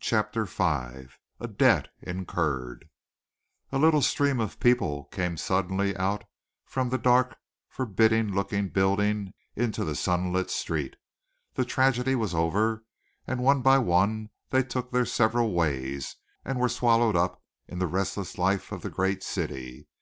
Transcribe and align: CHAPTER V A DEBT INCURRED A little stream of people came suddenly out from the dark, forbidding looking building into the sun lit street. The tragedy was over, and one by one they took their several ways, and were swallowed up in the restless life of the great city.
CHAPTER 0.00 0.44
V 0.44 0.62
A 0.62 1.48
DEBT 1.48 1.88
INCURRED 2.02 2.90
A 3.72 3.78
little 3.78 4.02
stream 4.02 4.38
of 4.38 4.60
people 4.60 5.04
came 5.04 5.38
suddenly 5.38 5.96
out 5.96 6.24
from 6.66 6.90
the 6.90 6.98
dark, 6.98 7.38
forbidding 7.70 8.34
looking 8.34 8.68
building 8.68 9.32
into 9.56 9.86
the 9.86 9.94
sun 9.94 10.30
lit 10.30 10.50
street. 10.50 10.96
The 11.54 11.64
tragedy 11.64 12.14
was 12.14 12.34
over, 12.34 12.84
and 13.26 13.40
one 13.40 13.62
by 13.62 13.78
one 13.78 14.28
they 14.50 14.62
took 14.62 14.90
their 14.92 15.06
several 15.06 15.52
ways, 15.54 16.16
and 16.44 16.60
were 16.60 16.68
swallowed 16.68 17.16
up 17.16 17.42
in 17.66 17.78
the 17.78 17.86
restless 17.86 18.36
life 18.36 18.70
of 18.72 18.82
the 18.82 18.90
great 18.90 19.22
city. 19.22 19.88